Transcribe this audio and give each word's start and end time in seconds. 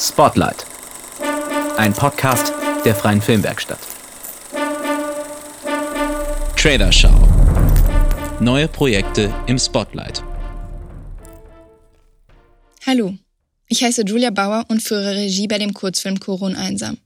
Spotlight. 0.00 0.64
Ein 1.76 1.92
Podcast 1.92 2.52
der 2.84 2.94
Freien 2.94 3.20
Filmwerkstatt. 3.20 3.80
Traderschau. 6.56 7.10
Neue 8.38 8.68
Projekte 8.68 9.34
im 9.48 9.58
Spotlight. 9.58 10.22
Hallo, 12.86 13.14
ich 13.66 13.82
heiße 13.82 14.02
Julia 14.02 14.30
Bauer 14.30 14.66
und 14.68 14.80
führe 14.80 15.16
Regie 15.16 15.48
bei 15.48 15.58
dem 15.58 15.74
Kurzfilm 15.74 16.20
Koron 16.20 16.54
einsam. 16.54 16.98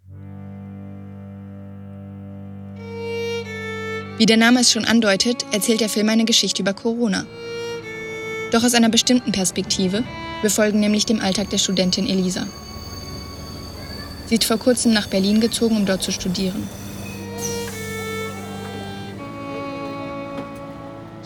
Wie 4.19 4.27
der 4.27 4.37
Name 4.37 4.61
es 4.61 4.71
schon 4.71 4.85
andeutet, 4.85 5.47
erzählt 5.51 5.81
der 5.81 5.89
Film 5.89 6.11
eine 6.11 6.27
Geschichte 6.27 6.61
über 6.61 6.75
Corona. 6.75 7.25
Doch 8.51 8.63
aus 8.63 8.75
einer 8.75 8.91
bestimmten 8.91 9.33
Perspektive, 9.33 10.05
wir 10.43 10.51
folgen 10.51 10.81
nämlich 10.81 11.07
dem 11.07 11.21
Alltag 11.21 11.49
der 11.49 11.57
Studentin 11.57 12.07
Elisa. 12.07 12.47
Sie 14.33 14.37
ist 14.37 14.47
vor 14.47 14.57
kurzem 14.57 14.95
nach 14.95 15.09
Berlin 15.09 15.43
gezogen, 15.43 15.77
um 15.77 15.85
dort 15.85 16.03
zu 16.03 16.11
studieren. 16.11 16.67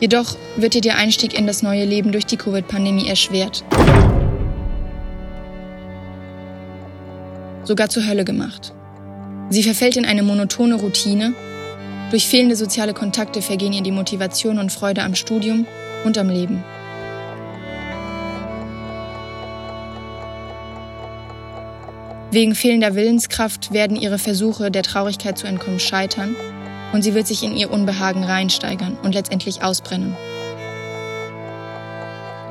Jedoch 0.00 0.36
wird 0.56 0.74
ihr 0.74 0.80
der 0.80 0.96
Einstieg 0.96 1.38
in 1.38 1.46
das 1.46 1.62
neue 1.62 1.84
Leben 1.84 2.10
durch 2.10 2.26
die 2.26 2.36
Covid-Pandemie 2.36 3.06
erschwert. 3.06 3.62
Sogar 7.62 7.88
zur 7.90 8.08
Hölle 8.08 8.24
gemacht. 8.24 8.74
Sie 9.50 9.62
verfällt 9.62 9.96
in 9.96 10.04
eine 10.04 10.24
monotone 10.24 10.74
Routine. 10.74 11.32
Durch 12.10 12.26
fehlende 12.26 12.56
soziale 12.56 12.92
Kontakte 12.92 13.40
vergehen 13.40 13.72
ihr 13.72 13.84
die 13.84 13.92
Motivation 13.92 14.58
und 14.58 14.72
Freude 14.72 15.04
am 15.04 15.14
Studium 15.14 15.64
und 16.04 16.18
am 16.18 16.28
Leben. 16.28 16.64
Wegen 22.30 22.54
fehlender 22.54 22.94
Willenskraft 22.94 23.72
werden 23.72 23.96
ihre 23.96 24.18
Versuche, 24.18 24.70
der 24.70 24.82
Traurigkeit 24.82 25.38
zu 25.38 25.46
entkommen, 25.46 25.78
scheitern 25.78 26.34
und 26.92 27.02
sie 27.02 27.14
wird 27.14 27.26
sich 27.26 27.42
in 27.42 27.56
ihr 27.56 27.70
Unbehagen 27.70 28.24
reinsteigern 28.24 28.96
und 29.02 29.14
letztendlich 29.14 29.62
ausbrennen. 29.62 30.16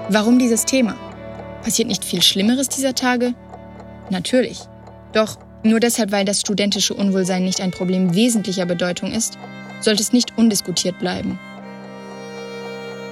Warum 0.09 0.39
dieses 0.39 0.65
Thema? 0.65 0.95
Passiert 1.63 1.87
nicht 1.87 2.05
viel 2.05 2.21
Schlimmeres 2.21 2.69
dieser 2.69 2.95
Tage? 2.95 3.33
Natürlich. 4.09 4.59
Doch 5.13 5.37
nur 5.63 5.79
deshalb, 5.79 6.11
weil 6.11 6.25
das 6.25 6.41
studentische 6.41 6.93
Unwohlsein 6.93 7.43
nicht 7.43 7.59
ein 7.59 7.71
Problem 7.71 8.13
wesentlicher 8.13 8.65
Bedeutung 8.65 9.11
ist, 9.11 9.37
sollte 9.81 10.03
es 10.03 10.13
nicht 10.13 10.37
undiskutiert 10.37 10.99
bleiben. 10.99 11.39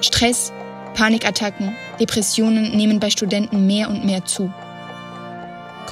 Stress, 0.02 0.54
Panikattacken, 0.94 1.76
Depressionen 2.00 2.76
nehmen 2.76 3.00
bei 3.00 3.10
Studenten 3.10 3.66
mehr 3.66 3.90
und 3.90 4.06
mehr 4.06 4.26
zu. 4.26 4.54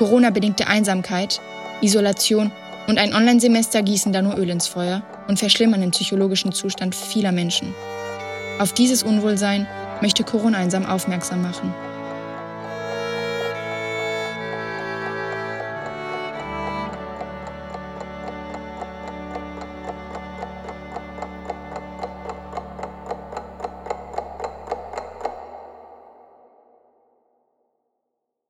Corona-bedingte 0.02 0.66
Einsamkeit, 0.66 1.40
Isolation 1.82 2.50
und 2.88 2.98
ein 2.98 3.14
Online-Semester 3.14 3.84
gießen 3.84 4.12
da 4.12 4.24
nur 4.24 4.36
Öl 4.36 4.50
ins 4.50 4.66
Feuer 4.66 5.04
und 5.28 5.38
verschlimmern 5.38 5.82
den 5.82 5.92
psychologischen 5.92 6.52
Zustand 6.54 6.96
vieler 6.96 7.32
Menschen. 7.32 7.76
Auf 8.58 8.74
dieses 8.74 9.04
Unwohlsein 9.04 9.68
möchte 10.02 10.24
Corona 10.24 10.58
einsam 10.58 10.88
aufmerksam 10.88 11.44
machen. 11.44 11.72